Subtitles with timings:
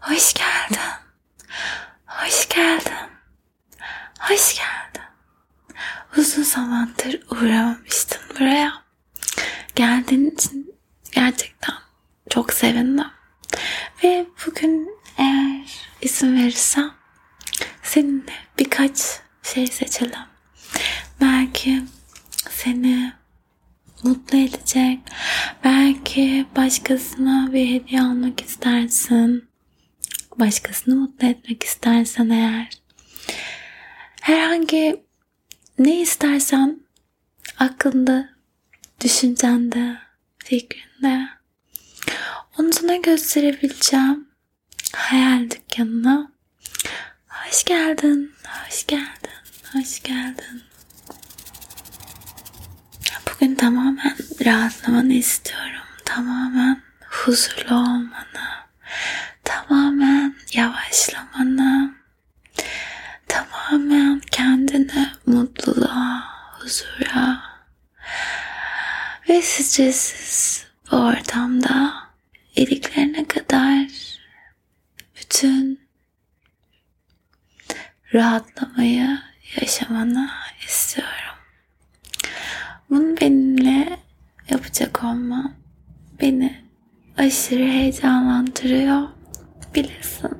[0.00, 0.80] Hoş geldin.
[2.06, 2.92] Hoş geldin.
[4.20, 5.02] Hoş geldin.
[6.16, 8.72] Uzun zamandır uğramamıştın buraya.
[9.74, 10.74] Geldiğin için
[11.12, 11.74] gerçekten
[12.30, 13.06] çok sevindim.
[14.04, 16.90] Ve bugün eğer izin verirsen
[17.82, 20.20] seninle birkaç şey seçelim.
[21.20, 21.82] Belki
[22.50, 23.19] seni
[24.02, 24.98] mutlu edecek.
[25.64, 29.48] Belki başkasına bir hediye almak istersin.
[30.36, 32.68] Başkasını mutlu etmek istersen eğer.
[34.20, 35.04] Herhangi
[35.78, 36.80] ne istersen
[37.58, 38.28] aklında,
[39.04, 39.96] düşüncende,
[40.38, 41.28] fikrinde
[42.58, 44.28] onu sana gösterebileceğim
[44.92, 46.32] hayal dükkanına.
[47.28, 49.30] Hoş geldin, hoş geldin,
[49.72, 50.62] hoş geldin.
[53.50, 55.82] Bugün tamamen rahatlamanı istiyorum.
[56.04, 58.48] Tamamen huzurlu olmanı.
[59.44, 61.94] Tamamen yavaşlamanı.
[63.28, 67.40] Tamamen kendini mutluluğa, huzura
[69.28, 71.94] ve stressiz bu ortamda
[72.56, 73.86] iliklerine kadar
[75.16, 75.80] bütün
[78.14, 79.18] rahatlamayı
[79.60, 80.30] yaşamanı
[80.66, 81.40] istiyorum.
[82.90, 83.98] Bunu benimle
[84.50, 85.54] yapacak olman
[86.20, 86.64] beni
[87.30, 89.08] aşırı heyecanlandırıyor.
[89.74, 90.30] Bilesin.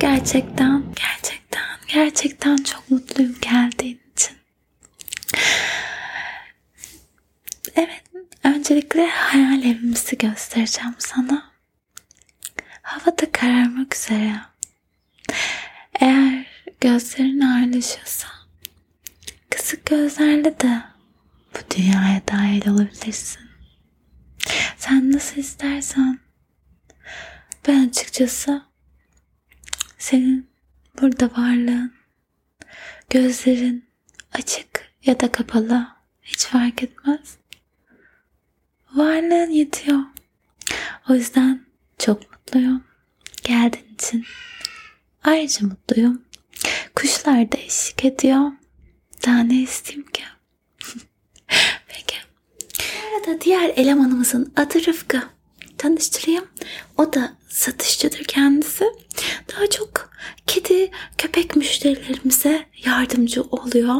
[0.00, 4.36] Gerçekten, gerçekten, gerçekten çok mutluyum geldiğin için.
[7.76, 8.02] Evet,
[8.44, 11.52] öncelikle hayal evimizi göstereceğim sana.
[12.82, 14.36] Hava da kararmak üzere.
[16.00, 16.46] Eğer
[16.80, 18.28] gözlerin ağırlaşıyorsa
[19.50, 20.82] kısık gözlerle de
[21.54, 23.45] bu dünyaya dahil olabilirsin.
[24.88, 26.18] Sen nasıl istersen.
[27.68, 28.62] Ben açıkçası
[29.98, 30.50] senin
[31.00, 31.94] burada varlığın,
[33.10, 33.88] gözlerin
[34.32, 35.88] açık ya da kapalı
[36.22, 37.36] hiç fark etmez.
[38.94, 40.00] Varlığın yetiyor.
[41.08, 41.66] O yüzden
[41.98, 42.84] çok mutluyum.
[43.44, 44.24] Geldiğin için.
[45.24, 46.22] Ayrıca mutluyum.
[46.94, 48.52] Kuşlar da eşlik ediyor.
[49.26, 50.22] Daha ne isteyeyim ki?
[53.16, 55.22] Arada diğer elemanımızın adı Rıfkı.
[55.78, 56.44] Tanıştırayım.
[56.98, 58.84] O da satışçıdır kendisi.
[59.52, 60.10] Daha çok
[60.46, 63.96] kedi, köpek müşterilerimize yardımcı oluyor.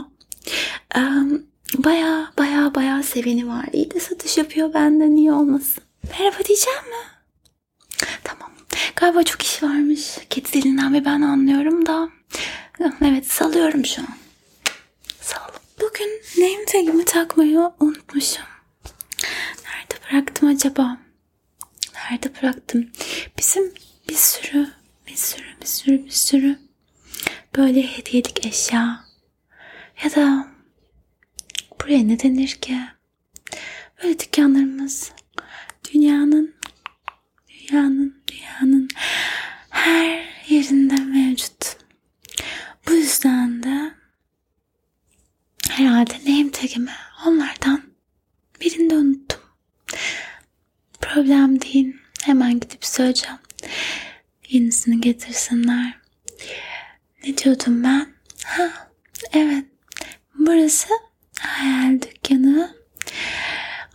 [1.78, 3.66] Baya baya baya seveni var.
[3.72, 5.84] İyi de satış yapıyor benden iyi olmasın.
[6.19, 7.06] Merhaba diyeceğim mi?
[8.25, 8.50] Tamam.
[8.97, 10.19] Galiba çok iş varmış.
[10.31, 12.09] Kedi dilinden ve ben anlıyorum da.
[13.05, 14.09] Evet salıyorum şu an.
[15.21, 15.60] Sağ olun.
[15.81, 18.56] Bugün name tagimi takmayı unutmuşum.
[20.12, 20.99] Bıraktım acaba?
[21.94, 22.91] Nerede bıraktım?
[23.39, 23.75] Bizim
[24.09, 24.71] bir sürü,
[25.06, 26.59] bir sürü, bir sürü, bir sürü
[27.56, 29.05] böyle hediyelik eşya
[30.05, 30.49] ya da
[31.81, 32.78] buraya ne denir ki?
[34.03, 35.12] Böyle dükkanlarımız
[35.93, 36.55] dünyanın
[37.49, 38.88] dünyanın dünyanın
[39.71, 41.77] her yerinde mevcut.
[42.88, 43.94] Bu yüzden de
[45.71, 46.91] herhalde name tagimi
[47.27, 47.83] onlardan
[48.61, 49.41] birinde unuttum.
[51.00, 51.97] Problem değil.
[52.23, 53.38] Hemen gidip söyleyeceğim.
[54.48, 55.98] Yenisini getirsinler.
[57.24, 58.14] Ne diyordum ben?
[58.44, 58.88] Ha,
[59.32, 59.64] evet.
[60.34, 60.88] Burası
[61.40, 62.76] hayal dükkanı.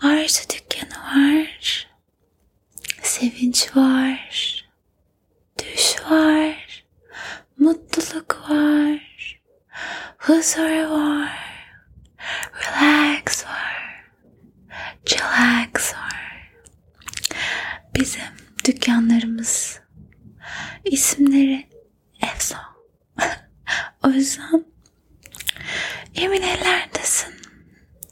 [0.01, 1.88] Arzu dükkanı var.
[3.01, 4.29] Sevinç var.
[5.59, 6.83] Düş var.
[7.57, 9.01] Mutluluk var.
[10.18, 11.39] Huzur var.
[12.53, 14.06] Relax var.
[15.06, 16.00] Chillax var.
[18.91, 19.79] Bizim dükkanlarımız
[20.85, 21.68] isimleri
[22.22, 22.56] Efso.
[24.03, 24.66] o yüzden
[26.16, 27.34] emin ellerdesin.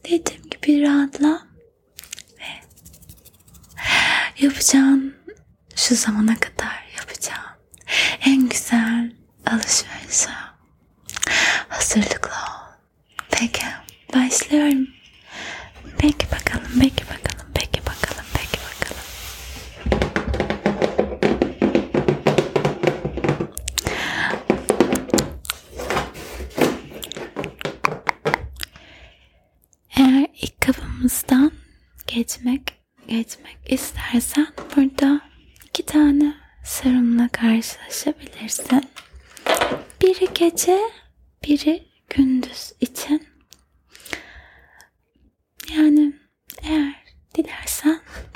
[0.05, 1.47] Dediğim gibi rahatla
[2.39, 2.45] ve
[4.45, 5.15] yapacağın
[5.75, 7.57] şu zamana kadar yapacağın
[8.25, 9.11] en güzel
[9.45, 10.29] alışverişe
[11.69, 12.73] hazırlıklı ol.
[13.31, 13.65] Peki
[14.13, 14.87] başlıyorum.
[15.97, 17.28] Peki bakalım, peki bakalım,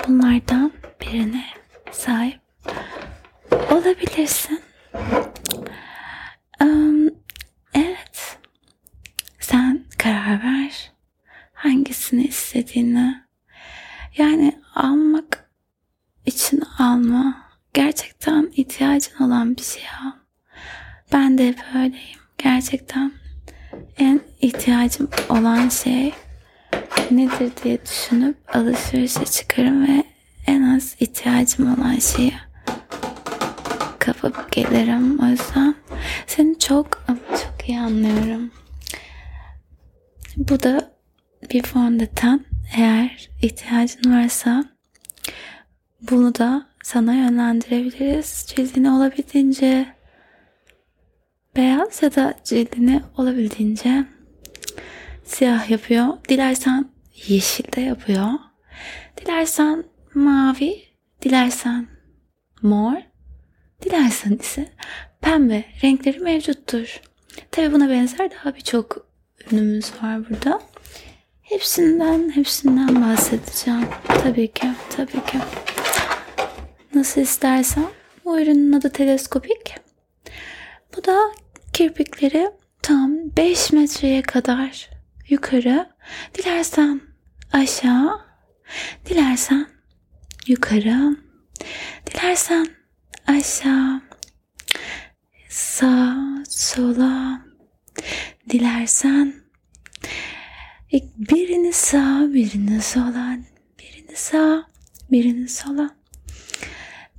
[0.08, 1.44] bunlardan birini
[1.92, 2.40] sahip
[3.70, 4.60] olabilirsin.
[6.60, 7.08] Um,
[7.74, 8.38] evet.
[9.40, 10.92] Sen karar ver.
[11.52, 13.24] Hangisini istediğini.
[14.16, 15.50] Yani almak
[16.26, 17.44] için alma.
[17.74, 20.10] Gerçekten ihtiyacın olan bir şey al.
[21.12, 22.18] Ben de böyleyim.
[22.38, 23.12] Gerçekten
[23.98, 26.14] en ihtiyacım olan şey
[27.10, 28.36] nedir diye düşünüp
[28.94, 30.04] alışverişe çıkarım ve
[30.46, 32.32] en az ihtiyacım olan şeyi
[33.98, 35.18] kapıp gelirim.
[35.18, 35.74] O yüzden
[36.26, 38.50] seni çok ama çok iyi anlıyorum.
[40.36, 40.94] Bu da
[41.50, 42.44] bir fondöten.
[42.76, 44.64] Eğer ihtiyacın varsa
[46.00, 48.46] bunu da sana yönlendirebiliriz.
[48.48, 49.86] Cildini olabildiğince
[51.56, 54.04] beyaz ya da cildini olabildiğince
[55.24, 56.06] siyah yapıyor.
[56.28, 56.90] Dilersen
[57.26, 58.53] yeşil de yapıyor.
[59.16, 59.84] Dilersen
[60.14, 60.84] mavi,
[61.22, 61.86] dilersen
[62.62, 62.96] mor,
[63.82, 64.68] dilersen ise
[65.20, 67.00] pembe renkleri mevcuttur.
[67.50, 69.06] Tabi buna benzer daha birçok
[69.46, 70.60] ürünümüz var burada.
[71.42, 73.86] Hepsinden, hepsinden bahsedeceğim.
[74.08, 75.38] Tabii ki, tabii ki.
[76.94, 77.86] Nasıl istersen.
[78.24, 79.74] Bu ürünün adı teleskopik.
[80.96, 81.16] Bu da
[81.72, 82.50] kirpikleri
[82.82, 84.90] tam 5 metreye kadar
[85.28, 85.86] yukarı,
[86.34, 87.00] dilersen
[87.52, 88.20] aşağı,
[89.06, 89.66] dilersen
[90.46, 91.16] yukarı,
[92.06, 92.66] dilersen
[93.26, 94.02] aşağı,
[95.48, 96.16] sağ,
[96.48, 97.42] sola,
[98.50, 99.34] dilersen
[101.16, 103.38] birini sağ, birini sola,
[103.78, 104.66] birini sağ,
[105.10, 105.96] birini sola.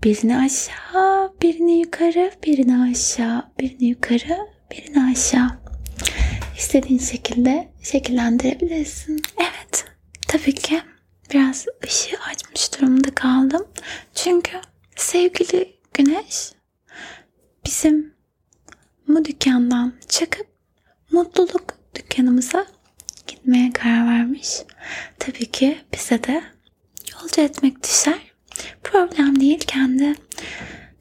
[0.04, 4.38] Birini aşağı, birini yukarı, birini aşağı, birini yukarı,
[4.72, 5.50] birini aşağı.
[6.58, 9.22] İstediğin şekilde şekillendirebilirsin.
[9.40, 9.86] Evet,
[10.28, 10.82] tabii ki
[11.34, 13.68] biraz ışığı açmış durumda kaldım.
[14.16, 14.62] Çünkü
[14.96, 16.52] sevgili Güneş
[17.66, 18.14] bizim
[19.08, 20.48] bu dükkandan çıkıp
[21.12, 22.66] mutluluk dükkanımıza
[23.28, 24.50] gitmeye karar vermiş.
[25.20, 26.44] Tabii ki bize de
[27.14, 28.20] yolcu etmek düşer.
[28.84, 30.16] Problem değil kendi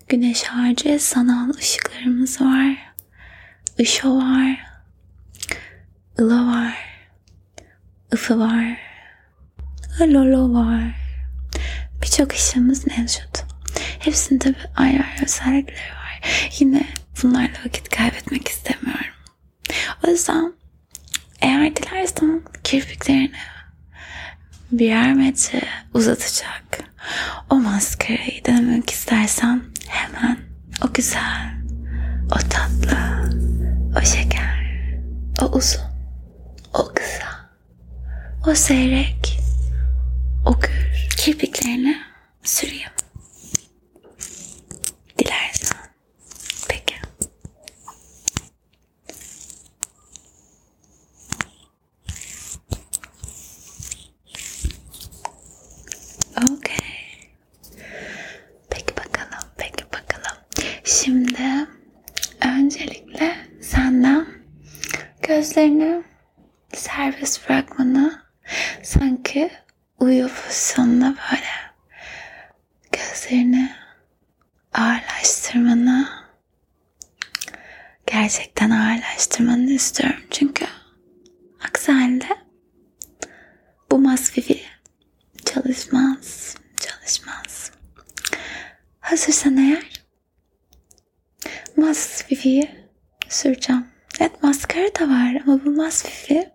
[0.08, 2.94] güneş harcı sanal ışıklarımız var.
[3.78, 4.60] Işo var.
[6.18, 6.78] Ilo var.
[8.12, 8.83] Ifı var.
[10.00, 10.94] Lolo var.
[12.02, 13.44] Birçok ışığımız mevcut.
[13.98, 16.20] Hepsinin tabi ayrı ayrı özellikleri var.
[16.58, 16.86] Yine
[17.22, 19.14] bunlarla vakit kaybetmek istemiyorum.
[20.06, 20.52] O yüzden
[21.40, 23.30] eğer dilersen kirpiklerini
[24.72, 25.62] birer metre
[25.94, 26.80] uzatacak
[27.50, 30.38] o maskarayı denemek istersen hemen
[30.84, 31.54] o güzel,
[32.26, 32.98] o tatlı,
[33.98, 34.64] o şeker,
[35.42, 35.80] o uzun,
[36.74, 37.50] o kısa,
[38.46, 39.38] o seyrek,
[40.46, 40.70] o gür
[41.16, 41.96] kirpiklerini
[42.42, 42.88] süreyim.
[45.18, 45.78] Dilersen.
[46.68, 46.94] Peki.
[56.42, 57.30] Okey.
[58.70, 60.38] Peki bakalım, peki bakalım.
[60.84, 61.66] Şimdi
[62.44, 64.26] öncelikle senden
[65.22, 66.02] gözlerini
[66.72, 68.22] serbest bırakmanı
[68.82, 69.50] sanki
[69.98, 71.50] uyuyor pozisyonunda böyle
[72.92, 73.72] gözlerini
[74.72, 76.08] ağırlaştırmanı
[78.06, 80.66] gerçekten ağırlaştırmanı istiyorum çünkü
[81.68, 82.28] aksi halde
[83.90, 84.62] bu masfifi
[85.44, 87.70] çalışmaz çalışmaz
[89.00, 90.04] hazırsan eğer
[91.76, 92.70] masfifiyi
[93.28, 93.86] süreceğim
[94.20, 96.50] evet maskara da var ama bu masfifi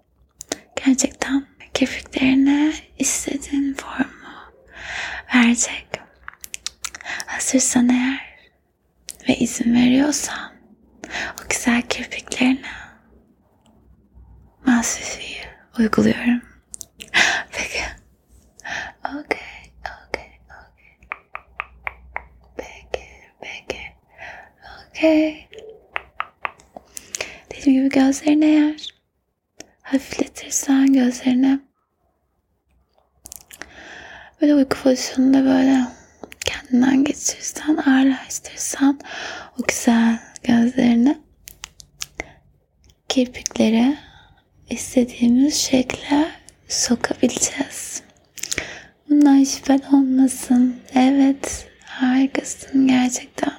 [0.86, 4.10] gerçekten kirpiklerine istediğin formu
[5.36, 5.88] verecek
[7.26, 8.30] hazırsan eğer
[9.30, 10.54] ve izin veriyorsan
[11.44, 12.62] o güzel kirpiklerine
[14.66, 15.42] masfifiyi
[15.80, 16.42] uyguluyorum.
[17.52, 17.82] Peki.
[19.06, 19.74] Okay,
[20.08, 20.30] okay.
[22.58, 23.08] Peki,
[23.42, 23.82] peki.
[25.00, 25.48] Okay.
[27.52, 28.94] Dediğim gibi gözlerini eğer
[29.82, 31.60] hafifletirsen gözlerini
[34.42, 35.82] böyle uyku pozisyonunda böyle
[36.46, 39.00] kendinden geçirirsen, ağırlaştırırsan
[39.60, 41.18] o güzel gözlerini
[43.10, 43.98] kirpikleri
[44.70, 46.28] istediğimiz şekle
[46.68, 48.04] sokabileceğiz.
[49.10, 50.76] Bundan şüphen olmasın.
[50.96, 53.59] Evet, harikasın gerçekten.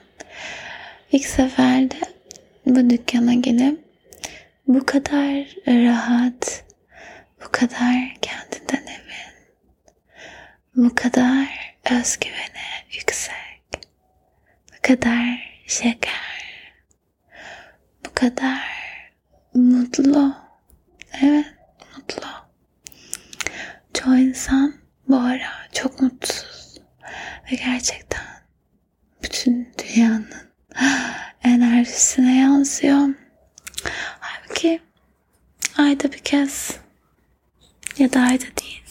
[1.13, 1.95] İlk seferde
[2.67, 3.85] bu dükkana gelip
[4.67, 6.65] bu kadar rahat,
[7.45, 9.35] bu kadar kendinden emin,
[10.77, 13.41] bu kadar özgüvene yüksek
[14.83, 16.73] kadar şeker,
[18.07, 18.63] bu kadar
[19.55, 20.35] mutlu.
[21.23, 21.47] Evet,
[21.97, 22.29] mutlu.
[23.95, 24.75] Çoğu insan
[25.09, 26.79] bu ara çok mutsuz
[27.53, 28.25] ve gerçekten
[29.23, 30.50] bütün dünyanın
[31.45, 33.09] enerjisine yansıyor.
[34.21, 34.81] Halbuki
[35.79, 36.77] ayda bir kez
[37.99, 38.83] ya da ayda değil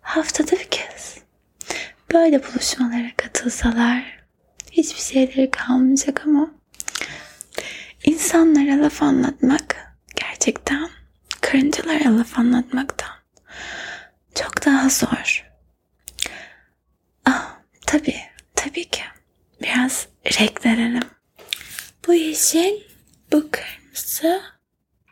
[0.00, 1.18] haftada bir kez
[2.12, 4.22] böyle buluşmalara katılsalar
[4.72, 6.50] hiçbir şeyleri kalmayacak ama
[8.04, 10.88] insanlara laf anlatmak gerçekten
[11.40, 13.10] karıncalara laf anlatmaktan
[14.34, 15.50] çok daha zor.
[17.26, 18.20] Ah, tabii,
[18.54, 19.02] tabii ki.
[19.62, 20.08] Biraz
[20.40, 21.02] renk verelim.
[22.12, 22.80] Bu yeşil,
[23.32, 24.40] bu kırmızı,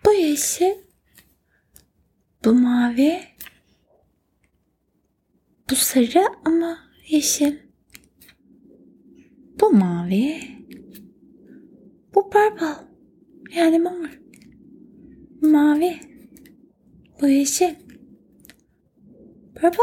[0.06, 0.74] bu yeşil,
[2.44, 3.20] bu mavi,
[5.70, 6.78] bu sarı ama
[7.08, 7.56] yeşil.
[9.60, 10.40] Bu mavi,
[12.14, 12.86] bu purple,
[13.56, 14.20] yani mor.
[15.42, 16.00] Mavi,
[17.20, 17.74] bu yeşil.
[19.54, 19.82] Purple,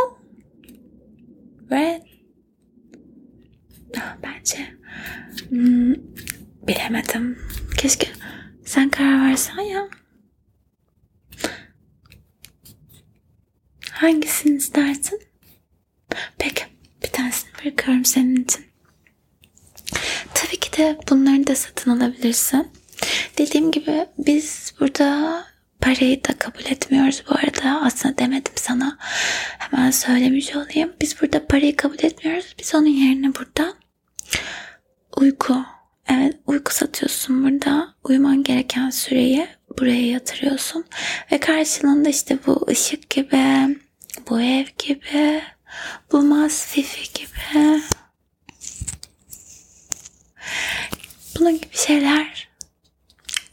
[1.71, 2.01] red.
[3.97, 4.57] Ah, Bence
[5.49, 5.93] hmm,
[6.67, 7.39] bilemedim.
[7.77, 8.07] Keşke
[8.65, 9.89] sen karar versen ya.
[13.91, 15.21] Hangisini istersin?
[16.37, 16.63] Peki
[17.03, 18.65] bir tanesini bırakıyorum senin için.
[20.33, 22.71] Tabii ki de bunları da satın alabilirsin.
[23.37, 25.43] Dediğim gibi biz burada
[25.81, 27.81] parayı da kabul etmiyoruz bu arada.
[27.85, 28.97] Aslında demedim sana.
[29.57, 30.93] Hemen söylemiş olayım.
[31.01, 32.55] Biz burada parayı kabul etmiyoruz.
[32.59, 33.73] Biz onun yerine burada
[35.17, 35.65] uyku.
[36.09, 37.95] Evet uyku satıyorsun burada.
[38.03, 39.47] Uyuman gereken süreyi
[39.79, 40.85] buraya yatırıyorsun.
[41.31, 43.77] Ve karşılığında işte bu ışık gibi,
[44.29, 45.41] bu ev gibi,
[46.11, 47.81] bu masfifi gibi.
[51.39, 52.49] Bunun gibi şeyler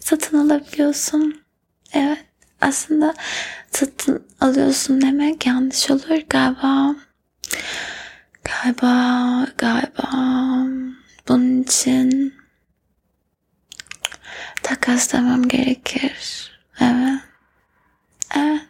[0.01, 1.41] satın alabiliyorsun.
[1.93, 2.25] Evet
[2.61, 3.15] aslında
[3.71, 6.97] satın alıyorsun demek yanlış olur galiba.
[8.45, 10.11] Galiba, galiba
[11.29, 12.35] bunun için
[14.65, 16.51] takaslamam gerekir.
[16.81, 17.21] Evet.
[18.37, 18.61] Evet.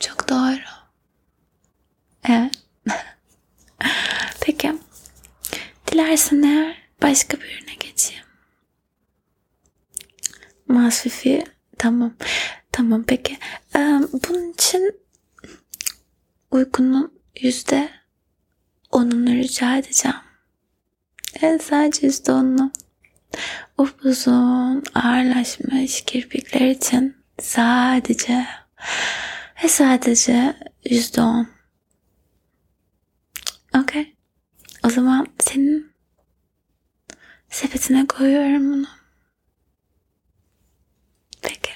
[0.00, 0.60] Çok doğru.
[2.28, 2.52] Evet.
[4.40, 4.74] Peki.
[5.92, 8.24] Dilersen eğer başka bir ürüne geçeyim.
[10.68, 11.44] Masfifi
[11.78, 12.14] tamam.
[12.72, 13.38] Tamam peki.
[13.76, 15.00] Ee, bunun için
[16.50, 17.90] uykunun yüzde
[18.90, 20.16] onunu rica edeceğim.
[21.40, 22.72] Evet sadece yüzde onunu.
[23.78, 28.46] Upuzun ağırlaşmış kirpikler için sadece
[29.64, 30.56] ve sadece
[30.90, 31.48] yüzde on.
[33.78, 34.16] Okey.
[34.84, 35.92] O zaman senin
[37.48, 38.86] sepetine koyuyorum bunu.
[41.42, 41.70] Peki.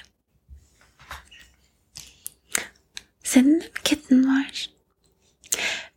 [3.23, 4.69] Senin de mi kedin var?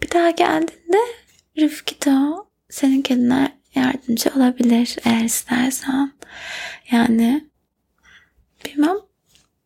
[0.02, 0.98] Bir daha geldiğinde
[1.58, 6.12] Rıfkı da senin kedine yardımcı olabilir eğer istersen.
[6.90, 7.44] Yani
[8.64, 8.96] bilmem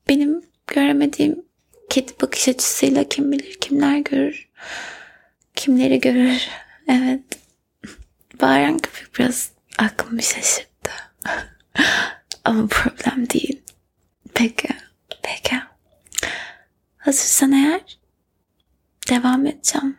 [0.09, 1.45] benim göremediğim
[1.91, 4.49] kedi bakış açısıyla kim bilir kimler görür.
[5.55, 6.49] Kimleri görür.
[6.91, 7.21] Evet.
[8.41, 10.91] Bağıran köpek biraz aklımı şaşırttı.
[12.45, 13.63] Ama problem değil.
[14.35, 14.69] Peki.
[15.23, 15.57] Peki.
[16.99, 17.99] Hazırsan eğer
[19.11, 19.99] devam edeceğim.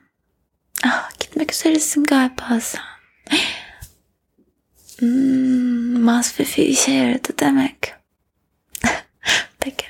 [0.86, 2.82] Ah, gitmek üzeresin galiba sen.
[5.00, 7.94] Hmm, masfifi işe yaradı demek.
[9.60, 9.86] Peki.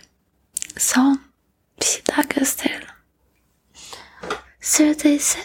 [0.77, 1.21] Son
[1.81, 2.87] bir şey daha gösterelim.
[4.61, 5.39] Sırada ise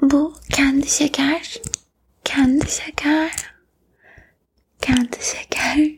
[0.00, 1.60] bu kendi şeker.
[2.24, 3.32] Kendi şeker.
[4.80, 5.90] Kendi şeker.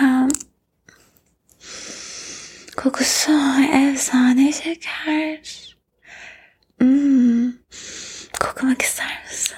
[0.00, 0.28] Um,
[2.76, 3.32] kokusu
[3.72, 5.76] efsane şeker.
[6.78, 7.52] Hmm,
[8.40, 9.56] koklamak ister misin?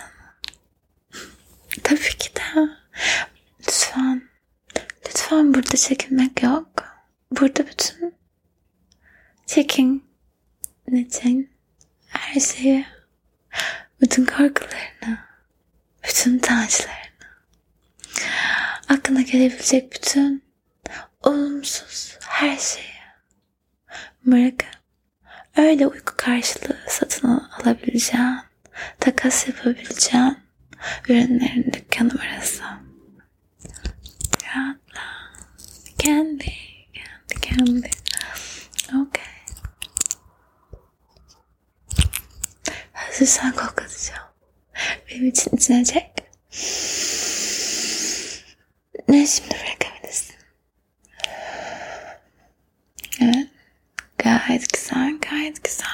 [1.83, 2.69] Tabii ki de.
[3.61, 4.23] Lütfen.
[5.29, 6.69] Lütfen burada çekinmek yok.
[7.33, 8.15] Burada bütün
[9.47, 10.05] çekin
[10.93, 11.51] için
[12.07, 12.87] her şeyi,
[14.01, 15.19] bütün korkularını,
[16.05, 17.29] bütün taçlarını,
[18.89, 20.43] aklına gelebilecek bütün
[21.23, 22.99] olumsuz her şeyi
[24.27, 24.79] bırakıp
[25.57, 28.39] öyle uyku karşılığı satın alabileceğin,
[29.01, 30.39] takas yapabileceğin
[31.09, 32.63] ürünlerin dükkanı burası.
[34.45, 35.19] Rahatla.
[36.09, 36.53] Kendi,
[36.95, 37.91] kendi, kendi.
[38.89, 39.25] Okay.
[42.93, 44.29] Hazırsan koklatacağım.
[45.11, 45.85] Benim için içine.
[49.09, 50.37] Ne şimdi bırakabilirsin.
[53.21, 53.49] Evet.
[54.19, 55.87] Gayet güzel, gayet güzel.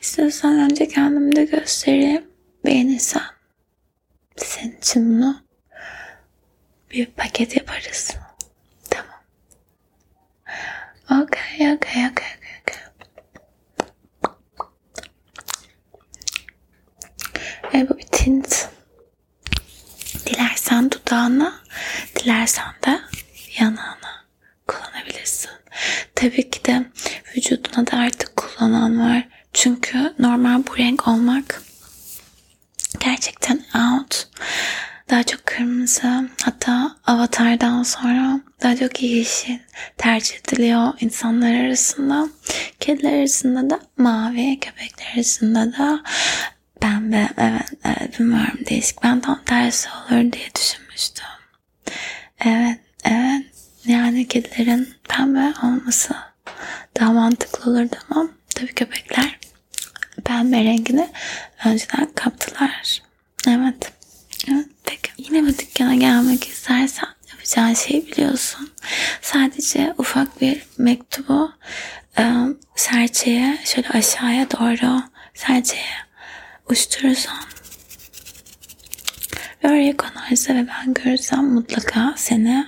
[0.00, 2.24] İstiyorsan önce kendimi de göstereyim.
[2.64, 3.22] Beğenirsen
[4.36, 5.44] senin için bunu
[6.90, 8.16] bir paket yaparız.
[11.08, 11.22] Tamam.
[11.22, 12.80] Okay, okay, okay, okay.
[17.72, 18.68] Evet bu bir tint.
[20.26, 21.60] Dilersen dudağına,
[22.16, 23.00] dilersen de
[23.58, 24.24] yanağına
[24.68, 25.50] kullanabilirsin.
[26.14, 26.86] Tabii ki de
[27.36, 29.28] vücuduna da artık kullanan var.
[29.52, 31.62] Çünkü normal bu renk olmak
[33.00, 34.28] gerçekten out.
[35.10, 39.58] Daha çok kırmızı hatta avatardan sonra daha çok yeşil
[39.96, 42.28] tercih ediliyor insanlar arasında.
[42.80, 46.02] Kediler arasında da mavi, köpekler arasında da
[46.80, 47.28] pembe.
[47.38, 49.02] Evet, evet bilmiyorum değişik.
[49.02, 51.26] Ben tam tersi olur diye düşünmüştüm.
[52.44, 53.46] Evet, evet.
[53.86, 56.14] Yani kedilerin pembe olması
[57.00, 59.38] daha mantıklı olurdu ama tabii köpekler
[60.24, 61.08] pembe rengini
[61.64, 63.02] önceden kaptılar.
[63.48, 63.95] Evet.
[64.50, 65.10] Evet peki.
[65.18, 68.70] Yine bu dükkana gelmek istersen yapacağın şeyi biliyorsun.
[69.22, 71.52] Sadece ufak bir mektubu
[72.18, 72.32] e,
[72.76, 75.02] serçeye şöyle aşağıya doğru
[75.34, 75.96] serçeye
[76.70, 77.38] uçturursan
[79.64, 82.66] ve oraya konarsa ve ben görürsem mutlaka seni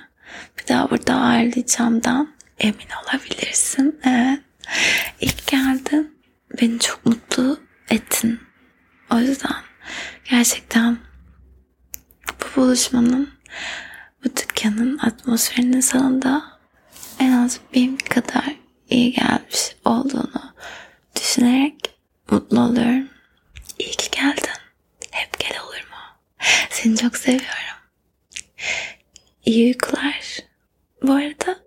[0.58, 4.00] bir daha burada ağırlayacağımdan emin olabilirsin.
[4.04, 4.40] Evet.
[5.20, 6.18] İlk geldin.
[6.60, 8.40] Beni çok mutlu ettin.
[9.12, 9.56] O yüzden
[10.30, 10.98] gerçekten
[12.40, 13.30] bu buluşmanın,
[14.24, 16.42] bu dükkanın atmosferinin sana da
[17.20, 18.56] en az benim kadar
[18.90, 20.54] iyi gelmiş olduğunu
[21.16, 21.98] düşünerek
[22.30, 23.08] mutlu oluyorum.
[23.78, 24.58] İyi ki geldin.
[25.10, 25.96] Hep gel olur mu?
[26.70, 27.78] Seni çok seviyorum.
[29.44, 30.38] İyi uykular.
[31.02, 31.58] Bu arada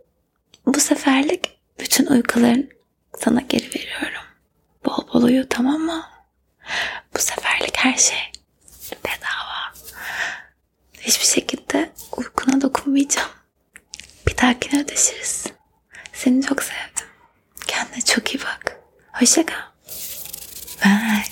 [0.65, 2.69] bu seferlik bütün uykuların
[3.19, 4.23] sana geri veriyorum.
[4.85, 6.03] Bol bol uyu tamam mı?
[7.15, 8.31] Bu seferlik her şey
[9.05, 9.50] bedava
[11.11, 13.29] hiçbir şekilde uykuna dokunmayacağım.
[14.27, 15.45] Bir dahakine ödeşiriz.
[16.13, 17.07] Seni çok sevdim.
[17.67, 18.79] Kendine çok iyi bak.
[19.13, 19.55] Hoşça kal.
[20.85, 21.23] Bye.